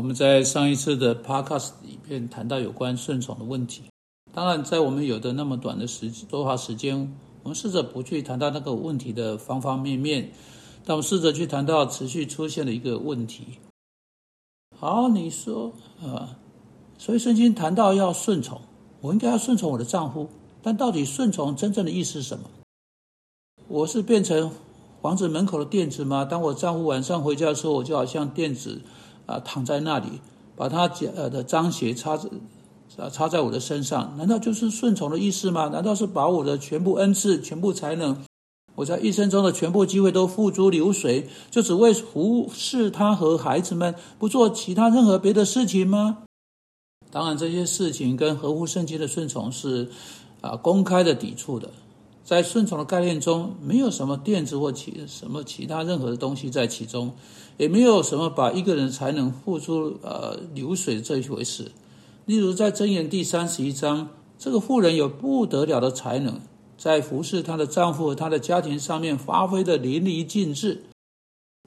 [0.00, 3.82] 我们在上一次的 podcast 里面谈到有关顺从的问题。
[4.32, 10.32] 当然，在我们有的那么短的时多话时间，我们试着不去谈到那个问题的方方面面，
[10.86, 13.58] 但我们试着去谈到持续出现的一个问题。
[14.78, 15.70] 好，你说
[16.02, 16.38] 啊，
[16.96, 18.58] 所以圣经谈到要顺从，
[19.02, 20.30] 我应该要顺从我的丈夫，
[20.62, 22.48] 但到底顺从真正的意思是什么？
[23.68, 24.50] 我是变成
[25.02, 26.24] 房子门口的垫子吗？
[26.24, 28.80] 当我丈夫晚上回家的时候，我就好像垫子。
[29.30, 30.20] 啊，躺在那里，
[30.56, 32.28] 把他脚呃的脏鞋擦着，
[32.96, 35.68] 啊擦在我的身上，难道就是顺从的意思吗？
[35.68, 38.16] 难道是把我的全部恩赐、全部才能，
[38.74, 46.24] 我在一生中的全部机会都付诸流水，就只为服侍他和孩子们，不做其他任何别的事情吗？
[47.12, 49.88] 当然，这些事情跟合乎圣经的顺从是
[50.40, 51.70] 啊公开的抵触的。
[52.24, 57.12] 在顺从的概念中，没有什么垫子或其什么其他任何的东西在其中，
[57.56, 61.72] 也没有什么把一个人才能付出呃流水这一回事。
[62.26, 66.40] 例如，在箴言第三十一章，这个妇人有不得了的才能，
[66.78, 70.84] 在服侍她的丈夫和她的家庭上面发挥的淋漓尽致。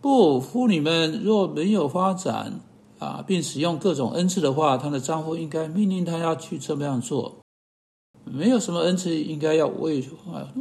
[0.02, 2.62] 不，妇女们若没有发展
[3.00, 7.43] 啊，并使用各种恩赐的话，她的丈夫应该命令她要去这么样做。
[8.36, 10.04] 没有什么恩赐应该要萎
[10.34, 10.52] 啊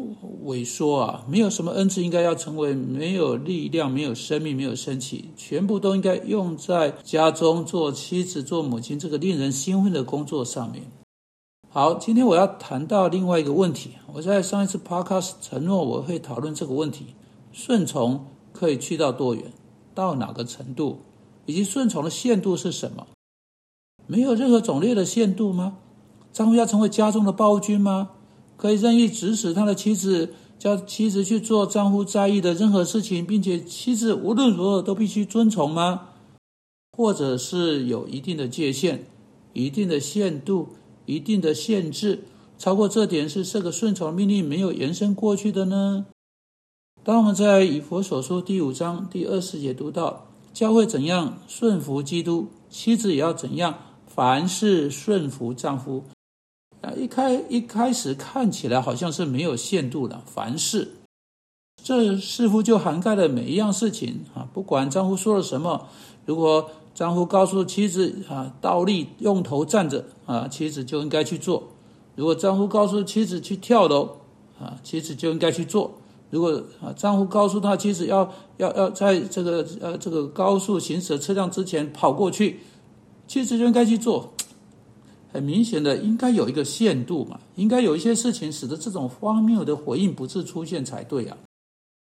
[0.45, 10.83] 萎缩啊，没有什么恩赐应该要成为没有力量、没有生命、没有生气，全部都应该用在家中做妻子、做母亲这个令人兴奋的工作上面。
[11.70, 13.92] 好，今天我要谈到另外一个问题。
[14.12, 17.07] 我在上一次 podcast 承诺我会讨论这个问题：
[17.53, 19.51] 顺从可以去到多远，
[19.95, 20.98] 到哪个程度，
[21.47, 23.07] 以及顺从的限度是什么？
[24.07, 25.79] 没有任何种类的限度吗？
[26.33, 28.11] 丈夫要成为家中的暴君吗？
[28.57, 36.09] 可以任意指使他的妻子，叫妻子去做丈夫在意的任何事情，并且妻子无论如何都必须遵从吗？
[36.97, 39.07] 或者是有一定的界限、
[39.53, 40.69] 一定的限度、
[41.07, 42.25] 一定的限制，
[42.57, 46.07] 超过这点是这个顺从命令没有延伸过去的呢？
[47.03, 53.75] 当我们在以佛所说第五章第二十节读到教会怎样顺服基督，妻子也要怎样
[54.07, 56.05] 凡事顺服丈夫。
[56.83, 60.97] 啊，一开一开始看起来好像是没有限度的，凡事，
[61.83, 64.48] 这似乎就涵盖了每一样事情啊。
[64.53, 65.87] 不管丈夫说了什么，
[66.27, 71.63] 如果丈夫告诉妻子啊，倒立用头站着啊，妻子就应该去做；
[72.17, 74.17] 如果丈夫告诉妻子去跳楼
[74.61, 75.92] 啊，妻子就应该去做；
[76.31, 82.59] 如果啊，丈夫告诉他妻子要要要在这个呃这个高速行驶的车辆之前跑过去，
[83.29, 84.33] 妻子就应该去做。
[85.33, 91.37] 很明显的，应该有一个限度嘛，应该有一些事情使得这种荒谬的回应不是出现才对啊。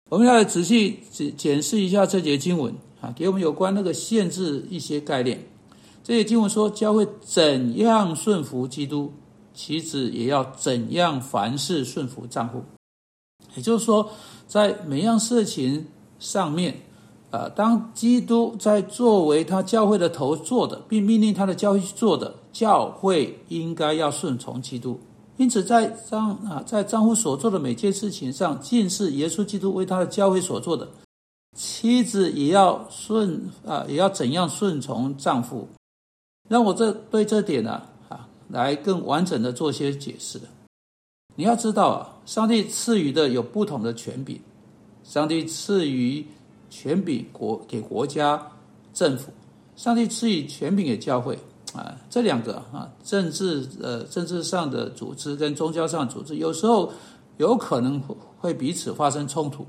[0.08, 5.44] 我们要来仔细检检视一下这节经文啊，给我们有关那个限制一些概念。
[6.04, 9.12] 这节经文说，教会怎样顺服基督，
[9.52, 12.64] 妻子也要怎样凡事顺服丈夫。
[13.54, 14.10] 也就是说，
[14.46, 15.86] 在每样事情
[16.18, 16.80] 上面。
[17.30, 24.98] 啊，当基督在作为他教会的头做的，并命令他的教会去做的，教会应该要顺从基督。
[25.36, 30.88] 因此，在丈啊，在丈夫所做的每件事情上，尽是耶稣基督为他的教会所做的。
[31.54, 35.68] 妻子也要顺啊，也要怎样顺从丈夫？
[36.48, 40.40] 让我这对这点呢啊，来更完整的做些解释。
[41.36, 44.40] 你要知道啊，上帝赐予的有不同的权柄，
[45.04, 46.24] 上帝赐予。
[46.70, 48.40] 权柄国给国家
[48.92, 49.32] 政府，
[49.76, 51.38] 上帝赐予权柄给教会
[51.74, 56.92] 啊，这两个啊，政治呃政治上的组织跟宗教上的组织，有时候
[57.36, 58.00] 有可能
[58.38, 59.66] 会彼此发生冲突。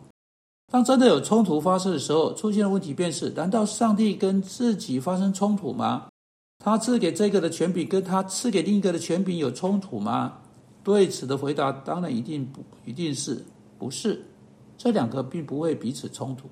[0.71, 6.07] 当真的有冲突发生的时候，出现的问题便是：难道上帝跟自己发生冲突吗？
[6.63, 10.33] 他赐给这个的权柄跟他赐给另一个的权柄有冲突吗？
[10.83, 13.43] 对此的回答当然一定不一定是
[13.77, 14.23] 不是。
[14.79, 16.47] 这两个并不会彼此冲突，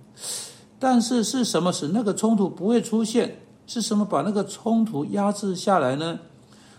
[0.78, 3.40] 但是是什么使那个冲突不会出现？
[3.66, 6.20] 是什么把那个冲突压制下来呢？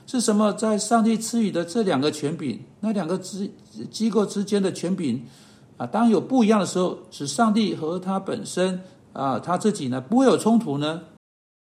[0.06, 3.50] 是什么在上帝赐予的这两个权柄，那两个之
[3.90, 5.24] 机构之间的权柄
[5.78, 8.80] 啊，当有不一样的时候，使上帝和他本身
[9.12, 11.00] 啊他自己呢不会有冲突呢？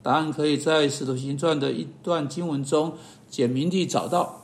[0.01, 2.93] 答案可以在《使徒行传》的一段经文中
[3.29, 4.42] 简明地找到。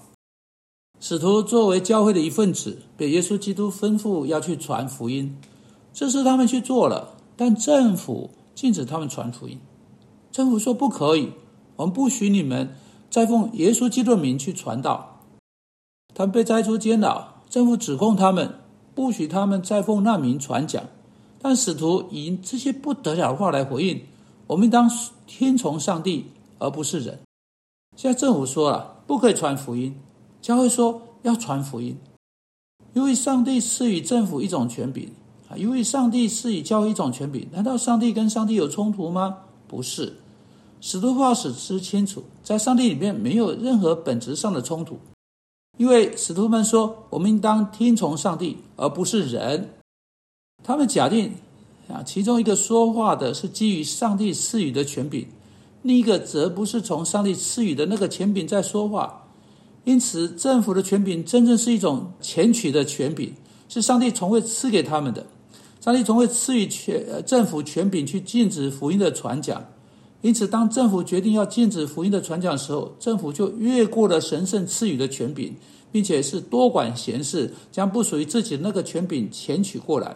[1.02, 5.38] 使徒作为教会的一份子，被耶稣基督吩咐要去传福音，
[5.94, 7.16] 这是他们去做了。
[7.38, 9.58] 但政府禁止他们传福音，
[10.30, 11.32] 政府说不可以，
[11.78, 12.76] 我们不许你们
[13.10, 15.22] 再奉耶稣基督的名去传道。
[16.14, 18.56] 他们被摘出监牢，政府指控他们
[18.94, 20.84] 不许他们再奉那名传讲。
[21.42, 24.02] 但使徒以这些不得了的话来回应：
[24.48, 24.92] 我们当
[25.26, 26.26] 听从上帝，
[26.58, 27.18] 而不是人。
[27.96, 29.96] 现在政府说了不可以传福音，
[30.42, 31.98] 教会说要传福音。
[32.94, 35.12] 因为上帝赐予政府一种权柄
[35.48, 39.38] 啊，因为上帝赐予教会一种权柄，难道上帝跟上帝有冲突吗？
[39.68, 40.18] 不是，
[40.82, 44.98] 使徒保使之清楚，在上帝里面没有任何本质上的冲突。
[45.78, 49.70] 因为使徒们说，我们应当听从上帝，而不是人。
[50.64, 51.34] 他们假定
[51.88, 55.28] 啊，其中一个说话的是基于上帝赐予的权柄，
[55.84, 59.19] 另一个则不是从上帝赐予的那个权柄在说话。
[59.90, 63.34] 因此，政府的权柄真正是一种钱取的权柄，
[63.68, 65.26] 是上帝从未赐给他们的。
[65.82, 69.66] 上帝从未赐予权政府权柄去禁止福音的传讲。
[70.22, 75.56] 因此，当政府决定要禁止福音的传讲的时候，政府就越过了神圣赐予的权柄，
[75.92, 80.16] 并且是多管闲事，将不属于自己的那个权柄钱取过来。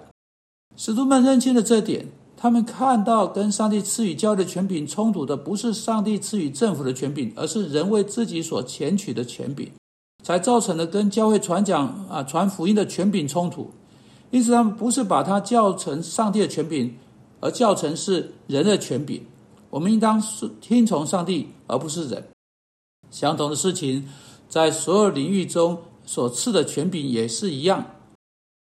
[0.77, 2.05] 使徒们认清了这点。
[2.43, 9.71] 他们看到跟上帝赐予教育的权柄冲突的，不是上帝赐予政府的权柄，而是人为自己所钱取的权柄，
[10.25, 13.71] 才造成了跟教会传讲啊传福音的权柄冲突。
[14.29, 16.93] 因此，他们不是把它叫成上帝的权柄，
[17.39, 19.23] 而叫成是人的权柄。
[19.69, 22.21] 我们应当是听从上帝，而不是人。
[23.09, 24.05] 相同的事情，
[24.49, 27.85] 在所有领域中所赐的权柄也是一样，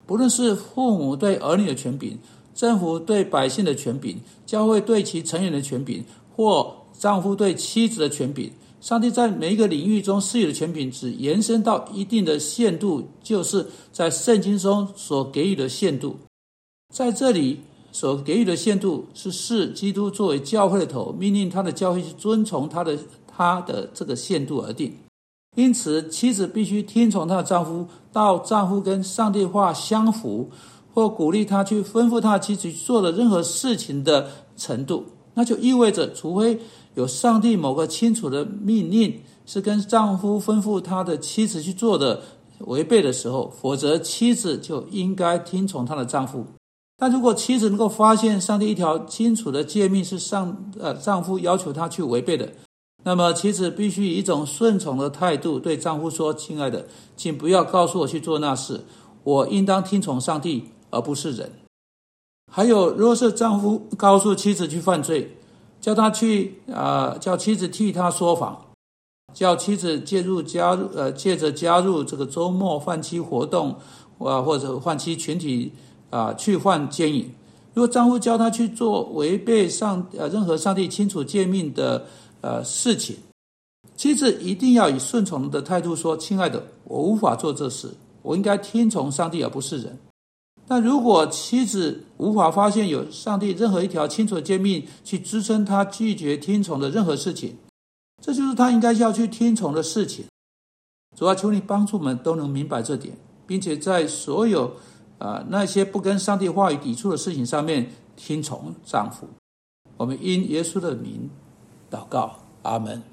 [0.06, 2.20] 不论是父母对儿女的权柄。
[2.54, 6.04] 政府对百姓的权柄，教会对其成员的权柄，
[6.36, 16.18] 或丈夫对妻子的权柄，上帝在每一个领域中赐予的权柄，只延伸到一定的限度，就是在圣经中所给予的限度。
[16.94, 17.62] 在这里
[17.92, 24.94] 所给予的限度，是视基督作为教会的头，命令他的教会去遵从他的他的这个限度而定。
[25.58, 30.50] 因此，妻子必须听从她的丈夫，到丈夫跟上帝话相符。
[30.94, 34.28] 或鼓励他去吩咐他妻子做的任何事情的
[34.58, 36.60] 程度，那就意味着，除非
[36.96, 42.22] 有上帝某个清楚的命令是跟丈夫吩咐他的妻子去做的
[42.60, 46.46] 违背的时候，否则妻子就应该听从她的丈夫。
[46.98, 52.48] 但如果妻子能够发现上帝一条清楚的诫命是上呃丈夫要求她去违背的，
[53.04, 56.86] 那么妻子必须以一种顺从的态度对丈夫说：“亲爱的，
[57.16, 58.86] 请不要告诉我去做那事，
[59.24, 61.52] 我应当听从上帝。”而不是人。
[62.52, 65.36] 还有，若是丈夫告诉妻子去犯罪，
[65.80, 68.60] 叫他去啊，叫妻子替他说谎，
[69.34, 73.74] 叫妻子介入加入呃，借着加入这个周末换妻活动
[74.20, 75.72] 啊，或者换妻群体
[76.10, 77.28] 啊，去换奸淫。
[77.74, 82.06] 如果丈夫叫他去做违背上呃任何上帝清楚诫命的
[82.42, 83.16] 呃事情，
[83.96, 87.90] 妻子一定要以顺从的态度说：“亲爱的，我无法做这事，
[88.24, 89.98] 我应该听从上帝而不是人。”
[90.72, 97.58] 那如果妻子无法发现有上帝任何一条清楚的诫命去支撑他拒绝听从的任何事情，
[98.22, 100.24] 这就是他应该要去听从的事情。
[101.14, 103.14] 主要求你帮助我们都能明白这点，
[103.46, 104.72] 并且在所有
[105.18, 109.28] 啊那些不跟上帝话语抵触的事情上面听从丈夫。
[109.98, 111.30] 我们因耶稣的名
[111.92, 113.04] 祷告，阿门。